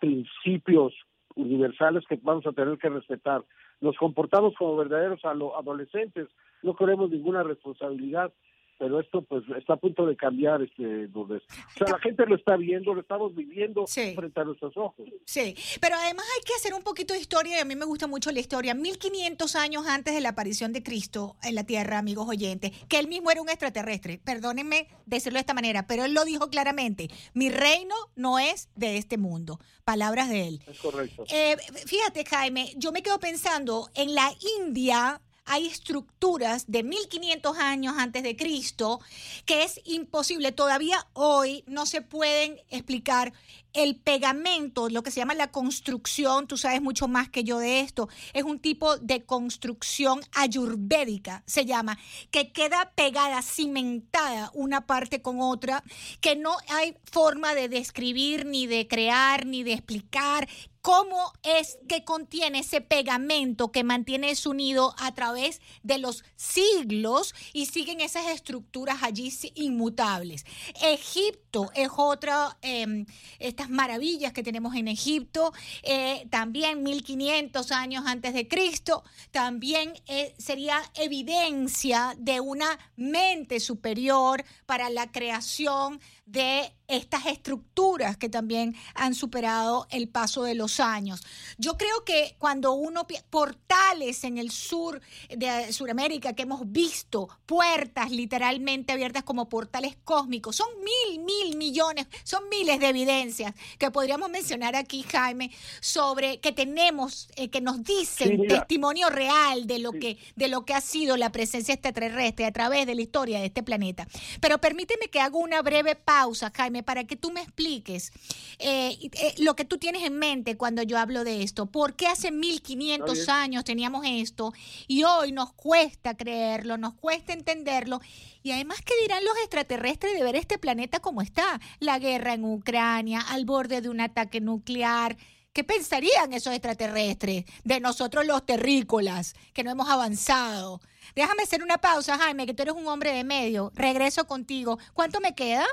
[0.00, 0.94] principios
[1.34, 3.42] universales que vamos a tener que respetar.
[3.80, 6.28] Nos comportamos como verdaderos adolescentes,
[6.62, 8.32] no queremos ninguna responsabilidad.
[8.80, 11.42] Pero esto pues está a punto de cambiar este Lourdes.
[11.74, 15.06] O sea, la gente lo está viendo, lo estamos viviendo frente a nuestros ojos.
[15.26, 18.06] Sí, pero además hay que hacer un poquito de historia y a mí me gusta
[18.06, 18.72] mucho la historia.
[18.72, 23.06] 1500 años antes de la aparición de Cristo en la Tierra, amigos oyentes, que él
[23.06, 24.18] mismo era un extraterrestre.
[24.24, 28.96] Perdónenme decirlo de esta manera, pero él lo dijo claramente, mi reino no es de
[28.96, 29.60] este mundo.
[29.84, 30.62] Palabras de él.
[30.66, 31.24] Es correcto.
[31.30, 37.94] Eh, fíjate, Jaime, yo me quedo pensando en la India hay estructuras de 1500 años
[37.98, 39.00] antes de Cristo
[39.46, 43.32] que es imposible, todavía hoy no se pueden explicar
[43.72, 47.80] el pegamento, lo que se llama la construcción, tú sabes mucho más que yo de
[47.80, 51.98] esto, es un tipo de construcción ayurvédica, se llama,
[52.30, 55.84] que queda pegada, cimentada una parte con otra,
[56.20, 60.48] que no hay forma de describir, ni de crear, ni de explicar,
[60.82, 67.34] cómo es que contiene ese pegamento que mantiene su nido a través de los siglos
[67.52, 70.44] y siguen esas estructuras allí inmutables.
[70.82, 73.04] Egipto es otra, eh,
[73.38, 80.34] estas maravillas que tenemos en Egipto, eh, también 1500 años antes de Cristo, también eh,
[80.38, 89.14] sería evidencia de una mente superior para la creación de estas estructuras que también han
[89.14, 91.22] superado el paso de los años.
[91.56, 98.10] Yo creo que cuando uno portales en el sur de Sudamérica que hemos visto puertas
[98.10, 104.28] literalmente abiertas como portales cósmicos, son mil, mil millones, son miles de evidencias que podríamos
[104.30, 110.18] mencionar aquí, Jaime, sobre que tenemos, eh, que nos dicen testimonio real de lo que
[110.36, 113.62] de lo que ha sido la presencia extraterrestre a través de la historia de este
[113.62, 114.06] planeta.
[114.40, 116.19] Pero permíteme que haga una breve pausa,
[116.54, 118.12] Jaime para que tú me expliques
[118.58, 121.66] eh, eh, lo que tú tienes en mente cuando yo hablo de esto.
[121.66, 124.52] ¿Por qué hace 1500 años teníamos esto
[124.86, 128.00] y hoy nos cuesta creerlo, nos cuesta entenderlo?
[128.42, 131.60] Y además, ¿qué dirán los extraterrestres de ver este planeta como está?
[131.78, 135.16] La guerra en Ucrania, al borde de un ataque nuclear.
[135.52, 140.80] ¿Qué pensarían esos extraterrestres de nosotros los terrícolas, que no hemos avanzado?
[141.14, 143.72] Déjame hacer una pausa, Jaime, que tú eres un hombre de medio.
[143.74, 144.78] Regreso contigo.
[144.94, 145.66] ¿Cuánto me queda?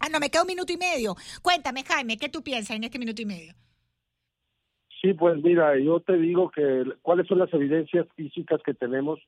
[0.00, 1.14] Ah, no, me queda un minuto y medio.
[1.42, 3.54] Cuéntame, Jaime, ¿qué tú piensas en este minuto y medio?
[5.00, 9.20] Sí, pues mira, yo te digo que cuáles son las evidencias físicas que tenemos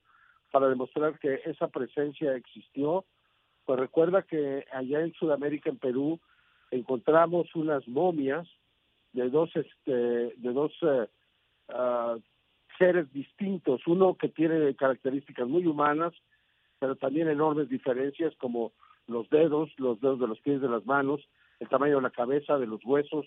[0.51, 3.05] para demostrar que esa presencia existió.
[3.65, 6.19] Pues recuerda que allá en Sudamérica, en Perú,
[6.71, 8.47] encontramos unas momias
[9.13, 10.71] de dos, este, de dos
[11.69, 12.17] ah,
[12.77, 16.13] seres distintos, uno que tiene características muy humanas,
[16.79, 18.73] pero también enormes diferencias como
[19.07, 21.21] los dedos, los dedos de los pies de las manos,
[21.59, 23.25] el tamaño de la cabeza, de los huesos,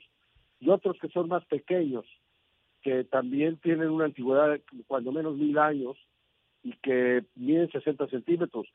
[0.61, 2.05] y otros que son más pequeños,
[2.83, 5.97] que también tienen una antigüedad de cuando menos mil años
[6.63, 8.67] y que miden 60 centímetros.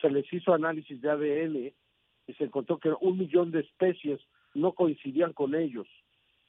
[0.00, 1.72] Se les hizo análisis de ADN
[2.26, 4.20] y se encontró que un millón de especies
[4.54, 5.86] no coincidían con ellos.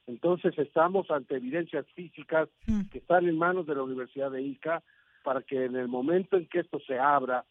[0.07, 2.85] Entonces estamos ante evidencias físicas mm.
[2.91, 4.83] que están en manos de la Universidad de Ica
[5.23, 7.45] para que en el momento en que esto se abra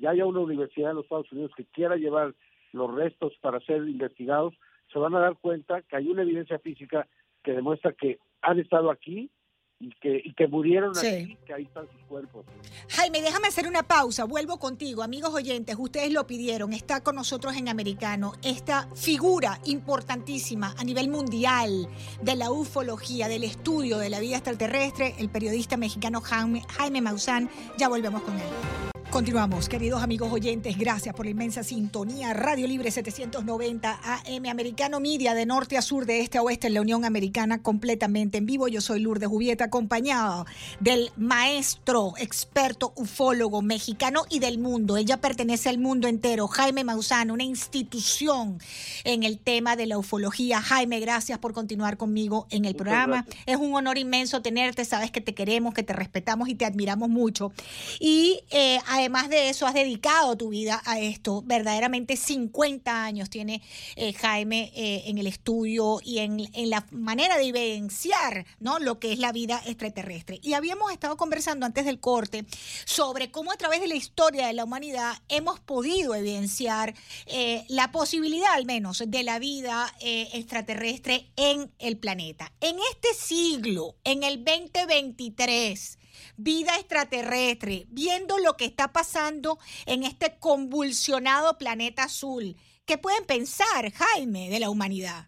[0.00, 2.34] y haya una universidad en los Estados Unidos que quiera llevar
[2.72, 4.54] los restos para ser investigados,
[4.92, 7.06] se van a dar cuenta que hay una evidencia física
[7.42, 9.30] que demuestra que han estado aquí
[9.78, 12.44] y que, y que murieron aquí, que ahí están sus cuerpos.
[12.90, 15.02] Jaime, déjame hacer una pausa, vuelvo contigo.
[15.02, 21.08] Amigos oyentes, ustedes lo pidieron, está con nosotros en Americano esta figura importantísima a nivel
[21.08, 21.88] mundial
[22.22, 27.48] de la ufología, del estudio de la vida extraterrestre, el periodista mexicano Jaime, Jaime Maussan.
[27.78, 28.99] Ya volvemos con él.
[29.10, 32.32] Continuamos, queridos amigos oyentes, gracias por la inmensa sintonía.
[32.32, 36.74] Radio Libre 790 AM Americano Media de norte a sur, de este a oeste en
[36.74, 38.68] la Unión Americana, completamente en vivo.
[38.68, 40.46] Yo soy Lourdes Jubieta, acompañado
[40.78, 44.96] del maestro, experto ufólogo mexicano y del mundo.
[44.96, 48.60] Ella pertenece al mundo entero, Jaime Maussan, una institución
[49.02, 50.62] en el tema de la ufología.
[50.62, 53.26] Jaime, gracias por continuar conmigo en el programa.
[53.46, 57.08] Es un honor inmenso tenerte, sabes que te queremos, que te respetamos y te admiramos
[57.08, 57.52] mucho.
[57.98, 61.42] Y eh, además de eso, has dedicado tu vida a esto.
[61.44, 63.62] Verdaderamente 50 años tiene
[63.96, 68.78] eh, Jaime eh, en el estudio y en, la manera de evidenciar ¿no?
[68.78, 70.38] lo que es la vida extraterrestre.
[70.42, 72.44] Y habíamos estado conversando antes del corte
[72.84, 76.94] sobre cómo a través de la historia de la humanidad hemos podido evidenciar
[77.26, 82.52] eh, la posibilidad al menos de la vida extraterrestre en el planeta.
[82.60, 85.98] En este siglo, en el 2023,
[86.42, 92.54] vida extraterrestre, viendo lo que está pasando en este convulsionado planeta azul.
[92.86, 95.26] ¿Qué pueden pensar, Jaime, de la humanidad?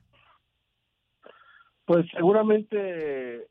[1.85, 3.47] Pues seguramente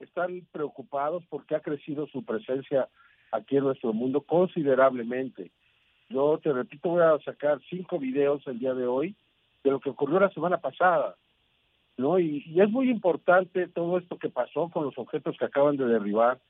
[0.00, 2.88] están preocupados porque ha crecido su presencia
[3.32, 5.50] aquí en nuestro mundo considerablemente.
[6.08, 9.14] Yo te repito, voy a sacar cinco videos el día de hoy
[9.62, 11.16] de lo que ocurrió la semana pasada.
[11.96, 12.18] ¿no?
[12.18, 16.40] Y, es muy importante todo esto que pasó con los objetos que acaban de derribar,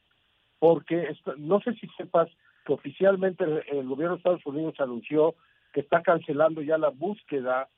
[0.61, 2.29] porque no sé si sepas
[2.65, 5.35] que oficialmente el, gobierno de Estados Unidos anunció
[5.73, 7.69] que está cancelando ya la búsqueda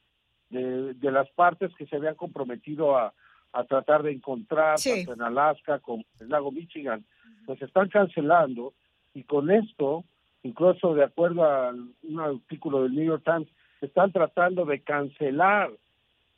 [0.50, 3.14] de, de las partes que se habían comprometido a,
[3.52, 7.04] a tratar de encontrar tanto en Alaska como en el lago Michigan,
[7.46, 8.72] pues están cancelando
[9.14, 10.04] y con esto,
[10.42, 13.48] incluso de acuerdo a un artículo del New York Times,
[13.80, 15.70] están tratando de cancelar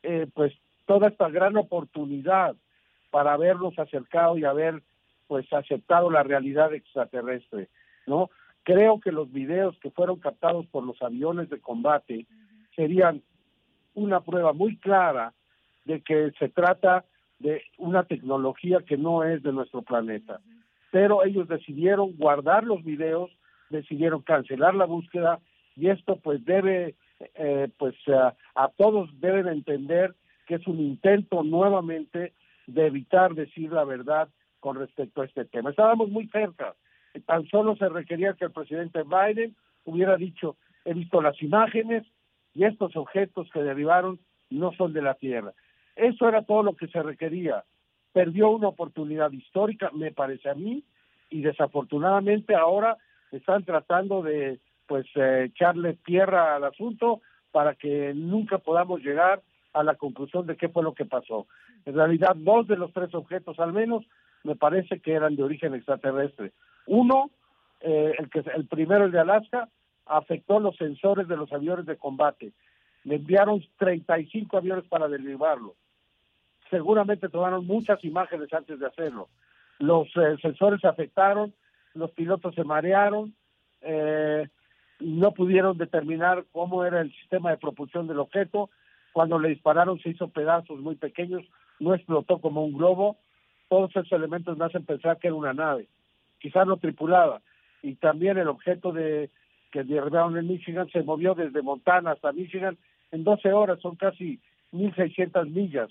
[0.03, 0.53] eh, pues
[0.87, 2.57] toda esta gran oportunidad
[3.11, 4.83] para habernos acercado y haber
[5.27, 7.69] pues aceptado la realidad extraterrestre,
[8.07, 8.31] ¿no?
[8.63, 12.27] Creo que los videos que fueron captados por los aviones de combate
[12.75, 13.23] serían
[13.95, 15.35] una prueba muy clara
[15.85, 17.05] de que se trata
[17.39, 20.41] de una tecnología que no es de nuestro planeta.
[20.91, 23.31] Pero ellos decidieron guardar los videos,
[23.69, 25.41] decidieron cancelar la búsqueda
[25.77, 26.95] y esto pues debe,
[27.35, 30.15] eh, pues a todos deben entender
[30.47, 32.33] que es un intento nuevamente
[32.67, 34.29] de evitar decir la verdad
[34.65, 35.69] con respecto a este tema.
[35.69, 36.75] Estábamos muy cerca,
[37.27, 39.55] tan solo se requería que el presidente Biden
[39.85, 40.57] hubiera dicho,
[40.87, 42.07] he visto las imágenes
[42.55, 45.53] y estos objetos que derivaron no son de la Tierra.
[45.97, 47.63] Eso era todo lo que se requería.
[48.15, 50.83] Perdió una oportunidad histórica, me parece a mí,
[51.29, 52.97] y desafortunadamente ahora
[53.33, 57.21] están tratando de pues eh, echarle tierra al asunto
[57.53, 59.43] para que nunca podamos llegar
[59.75, 61.47] a la conclusión de qué fue lo que pasó.
[61.85, 64.07] En realidad, dos de los tres objetos al menos
[64.45, 66.53] me parece que eran de origen extraterrestre.
[66.87, 67.31] Uno,
[67.81, 69.69] eh, el que el primero el de Alaska,
[70.07, 72.53] afectó los sensores de los aviones de combate.
[73.05, 75.75] Le enviaron 35 aviones para derribarlo.
[76.71, 79.29] Seguramente tomaron muchas imágenes antes de hacerlo.
[79.79, 81.55] Los eh, sensores afectaron,
[81.95, 83.35] los pilotos se marearon,
[83.81, 84.49] eh,
[85.01, 88.71] no pudieron determinar cómo era el sistema de propulsión del objeto
[89.15, 91.45] cuando le dispararon se hizo pedazos muy pequeños,
[91.79, 93.17] no explotó como un globo.
[93.75, 95.89] Todos esos elementos me hacen pensar que era una nave,
[96.39, 97.43] quizás no tripulada.
[97.83, 99.31] Y también el objeto de
[99.73, 102.79] que derribaron en Michigan se movió desde Montana hasta Michigan
[103.11, 104.39] en 12 horas, son casi
[104.71, 105.91] 1.600 millas.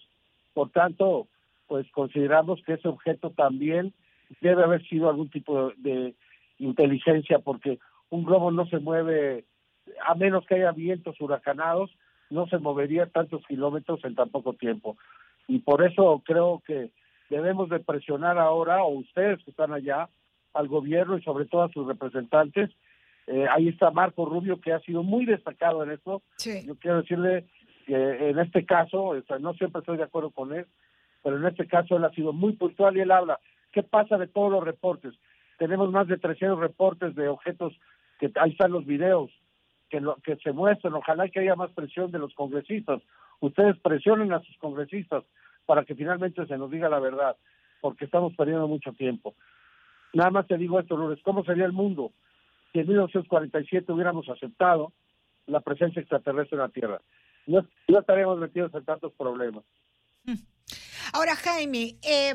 [0.53, 1.27] Por tanto,
[1.67, 3.91] pues consideramos que ese objeto también
[4.39, 6.15] debe haber sido algún tipo de
[6.59, 7.79] inteligencia, porque
[8.09, 9.43] un globo no se mueve
[10.07, 11.91] a menos que haya vientos huracanados,
[12.29, 14.95] no se movería tantos kilómetros en tan poco tiempo.
[15.49, 16.91] Y por eso creo que
[17.33, 20.09] debemos de presionar ahora, o ustedes que están allá,
[20.53, 22.69] al gobierno y sobre todo a sus representantes.
[23.27, 26.21] Eh, ahí está Marco Rubio, que ha sido muy destacado en esto.
[26.65, 27.45] Yo quiero decirle
[27.85, 30.67] que en este caso, no siempre estoy de acuerdo con él,
[31.23, 33.39] pero en este caso él ha sido muy puntual y él habla.
[33.71, 35.13] ¿Qué pasa de todos los reportes?
[35.57, 37.73] Tenemos más de 300 reportes de objetos,
[38.19, 39.31] que ahí están los videos,
[39.89, 43.01] que, lo, que se muestren, ojalá que haya más presión de los congresistas.
[43.39, 45.23] Ustedes presionen a sus congresistas
[45.65, 47.35] para que finalmente se nos diga la verdad,
[47.81, 49.35] porque estamos perdiendo mucho tiempo.
[50.13, 52.11] Nada más te digo esto, Lourdes, ¿cómo sería el mundo
[52.71, 54.93] si en 1947 hubiéramos aceptado
[55.47, 57.01] la presencia extraterrestre en la Tierra?
[57.47, 59.63] No, no estaríamos metidos en tantos problemas.
[60.23, 60.35] Mm.
[61.13, 62.33] Ahora, Jaime, eh,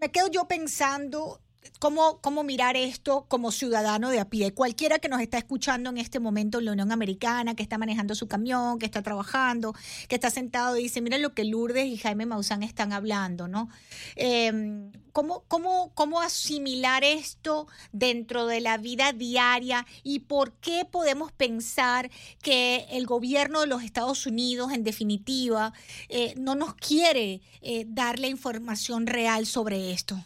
[0.00, 1.40] me quedo yo pensando
[1.78, 4.52] cómo, cómo mirar esto como ciudadano de a pie.
[4.52, 8.14] Cualquiera que nos está escuchando en este momento en la Unión Americana, que está manejando
[8.14, 9.74] su camión, que está trabajando,
[10.08, 13.68] que está sentado y dice, mira lo que Lourdes y Jaime Maussan están hablando, ¿no?
[14.16, 21.32] Em, ¿cómo, cómo, ¿Cómo asimilar esto dentro de la vida diaria y por qué podemos
[21.32, 22.10] pensar
[22.42, 25.72] que el gobierno de los Estados Unidos, en definitiva,
[26.08, 30.22] eh, no nos quiere eh, dar la información real sobre esto?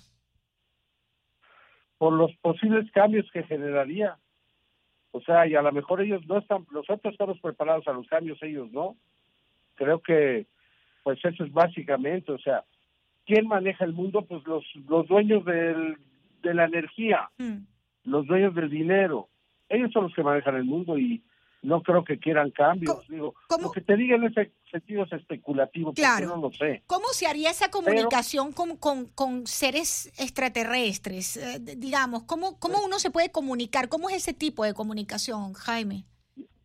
[2.01, 4.17] Por los posibles cambios que generaría.
[5.11, 8.43] O sea, y a lo mejor ellos no están, nosotros estamos preparados a los cambios,
[8.43, 8.97] ellos no.
[9.75, 10.47] Creo que,
[11.03, 12.65] pues eso es básicamente, o sea,
[13.27, 14.23] ¿quién maneja el mundo?
[14.23, 15.99] Pues los, los dueños del,
[16.43, 17.59] de la energía, mm.
[18.05, 19.29] los dueños del dinero.
[19.69, 21.23] Ellos son los que manejan el mundo y
[21.63, 23.07] no creo que quieran cambios.
[23.09, 26.29] Digo, lo que te diga en ese sentido es especulativo, claro.
[26.29, 26.83] no lo sé.
[26.87, 31.37] ¿Cómo se haría esa comunicación con, con, con, seres extraterrestres?
[31.37, 33.89] Eh, digamos, ¿cómo, ¿cómo uno se puede comunicar?
[33.89, 36.05] ¿Cómo es ese tipo de comunicación, Jaime?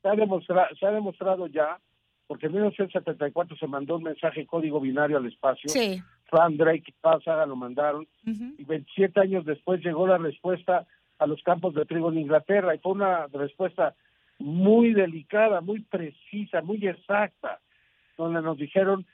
[0.01, 1.79] Se ha, demostrado, se ha demostrado ya,
[2.27, 5.69] porque en 1974 se mandó un mensaje código binario al espacio.
[5.69, 6.01] Sí.
[6.29, 10.87] Frank Drake y Sagan lo mandaron, y 27 años después llegó la respuesta
[11.17, 13.95] a los campos de trigo en Inglaterra, y fue una respuesta
[14.39, 17.59] muy delicada, muy precisa, muy exacta,
[18.17, 19.05] donde nos dijeron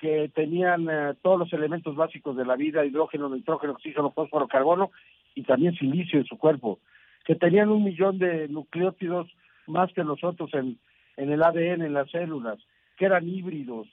[0.00, 4.90] que tenían eh, todos los elementos básicos de la vida, hidrógeno, nitrógeno, oxígeno, fósforo, carbono
[5.34, 6.80] y también silicio en su cuerpo.
[7.24, 9.28] que tenían un millón de nucleótidos
[9.66, 10.78] más que nosotros en,
[11.16, 12.58] en el ADN, en las células,
[12.96, 13.88] que eran híbridos,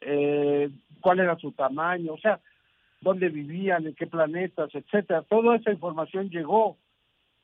[0.00, 0.70] eh,
[1.00, 2.40] cuál era su tamaño, o sea,
[3.00, 5.22] dónde vivían, en qué planetas, etcétera.
[5.22, 6.76] Toda esa información llegó,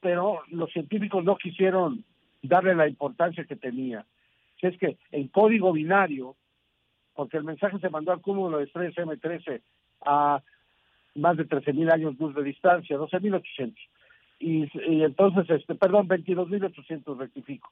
[0.00, 2.04] pero los científicos no quisieron
[2.42, 4.04] darle la importancia que tenía.
[4.60, 6.36] Si es que en código binario,
[7.14, 9.60] porque el mensaje se mandó al cúmulo de estrellas M13
[10.06, 10.42] a
[11.16, 13.74] más de 13.000 años luz de distancia, 12.800.
[14.38, 17.70] Y, y entonces, este, perdón, 22.800 rectifico.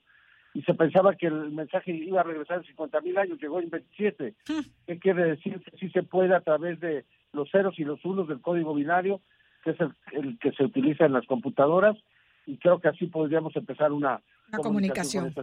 [0.54, 4.34] Y se pensaba que el mensaje iba a regresar en 50.000 años, llegó en 27.
[4.86, 5.60] ¿Qué quiere decir?
[5.60, 9.20] Que sí se puede a través de los ceros y los unos del código binario,
[9.62, 11.96] que es el, el que se utiliza en las computadoras,
[12.48, 15.34] y creo que así podríamos empezar una, una comunicación.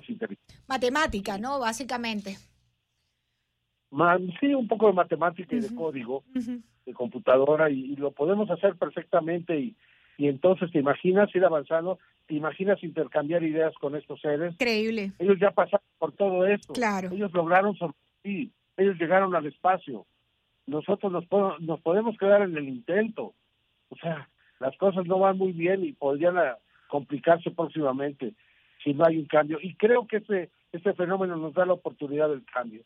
[0.67, 1.59] Matemática, ¿no?
[1.59, 2.37] Básicamente.
[4.39, 9.59] sí, un poco de matemática y de código, de computadora, y, lo podemos hacer perfectamente.
[9.59, 9.75] Y,
[10.17, 11.99] y entonces, ¿te imaginas ir avanzando?
[12.25, 14.53] ¿Te imaginas intercambiar ideas con estos seres?
[14.53, 15.11] Increíble.
[15.19, 16.73] Ellos ya pasaron por todo esto.
[16.73, 17.11] Claro.
[17.11, 18.51] Ellos lograron sobrevivir.
[18.77, 20.07] Ellos llegaron al espacio.
[20.65, 21.25] Nosotros nos,
[21.61, 23.35] nos podemos quedar en el intento.
[23.89, 24.27] O sea,
[24.59, 26.35] las cosas no van muy bien y podrían
[26.87, 28.33] complicarse próximamente
[28.83, 29.57] si no hay un cambio.
[29.61, 32.83] Y creo que este, este fenómeno nos da la oportunidad del cambio.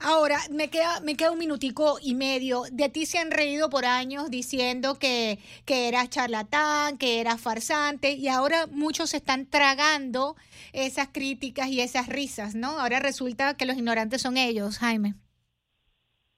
[0.00, 2.62] Ahora, me queda, me queda un minutico y medio.
[2.72, 8.12] De ti se han reído por años diciendo que, que eras charlatán, que eras farsante,
[8.12, 10.36] y ahora muchos están tragando
[10.72, 12.78] esas críticas y esas risas, ¿no?
[12.78, 15.14] Ahora resulta que los ignorantes son ellos, Jaime.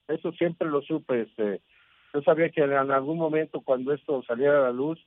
[0.08, 1.22] Eso siempre lo supe.
[1.22, 1.60] Este,
[2.14, 4.98] yo sabía que en algún momento cuando esto saliera a la luz,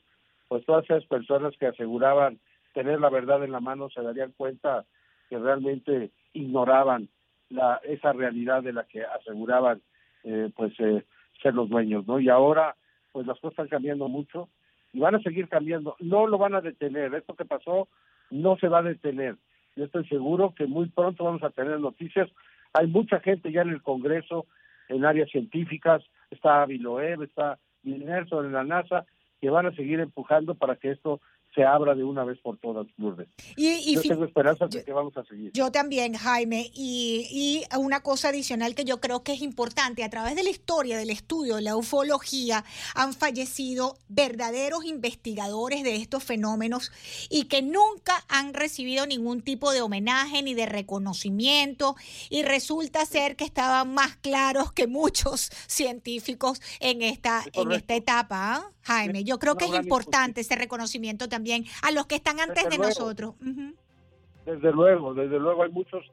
[0.53, 2.39] pues todas esas personas que aseguraban
[2.75, 4.85] tener la verdad en la mano se darían cuenta
[5.27, 7.09] que realmente ignoraban
[7.49, 9.81] la esa realidad de la que aseguraban
[10.23, 11.03] eh, pues eh,
[11.41, 12.75] ser los dueños no y ahora
[13.11, 14.47] pues las cosas están cambiando mucho
[14.91, 15.95] y van a seguir cambiando.
[15.99, 17.15] No lo van a detener.
[17.15, 17.89] Esto que pasó
[18.29, 19.37] no se va a detener.
[19.75, 22.29] Yo estoy seguro que muy pronto vamos a tener noticias.
[22.73, 24.45] Hay mucha gente ya en el Congreso
[24.87, 29.05] en áreas científicas está Viloev está Nelson en la NASA
[29.43, 31.19] que van a seguir empujando para que esto
[31.53, 33.27] se abra de una vez por todas, Lourdes.
[33.55, 35.51] Y, yo tengo esperanza de que vamos a seguir.
[35.53, 36.71] Yo también, Jaime.
[36.73, 40.49] Y, y, una cosa adicional que yo creo que es importante, a través de la
[40.49, 42.63] historia del estudio de la ufología,
[42.95, 46.91] han fallecido verdaderos investigadores de estos fenómenos
[47.29, 51.95] y que nunca han recibido ningún tipo de homenaje ni de reconocimiento.
[52.29, 58.55] Y resulta ser que estaban más claros que muchos científicos en esta, en esta etapa,
[58.55, 58.69] ¿ah?
[58.85, 59.23] Jaime.
[59.23, 61.42] Yo creo que es importante ese reconocimiento también
[61.81, 63.35] a los que están antes de nosotros.
[64.45, 66.03] Desde luego, desde luego hay muchos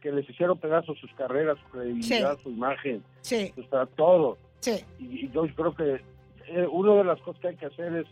[0.00, 3.52] que les hicieron pedazos sus carreras, su credibilidad, su imagen, sí.
[3.96, 4.38] todo.
[4.60, 4.84] Sí.
[4.98, 6.00] Y, yo creo que
[6.48, 8.06] eh, una de las cosas que hay que hacer es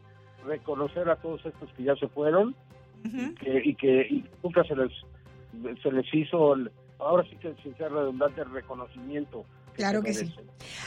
[0.45, 2.55] reconocer a todos estos que ya se fueron
[3.05, 4.93] y que, nunca se les
[5.83, 6.55] se les hizo,
[6.99, 9.45] ahora sí que sin ser redundante, el reconocimiento
[9.79, 10.35] Claro que sí.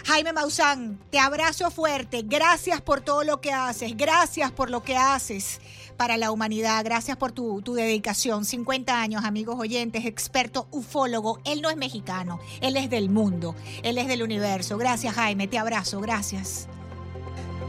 [0.05, 2.23] Jaime Maussan, te abrazo fuerte.
[2.25, 3.95] Gracias por todo lo que haces.
[3.95, 5.61] Gracias por lo que haces
[5.95, 6.83] para la humanidad.
[6.83, 8.43] Gracias por tu, tu, dedicación.
[8.43, 11.39] 50 años, amigos oyentes, experto ufólogo.
[11.45, 14.77] Él no es mexicano, él es del mundo, él es del universo.
[14.77, 15.47] Gracias, Jaime.
[15.47, 16.01] Te abrazo.
[16.01, 16.67] Gracias.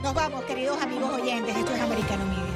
[0.03, 1.57] Nos vamos, queridos amigos oyentes.
[1.57, 2.52] Esto es Americano Media.